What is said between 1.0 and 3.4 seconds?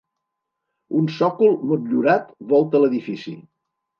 Un sòcol motllurat volta l'edifici.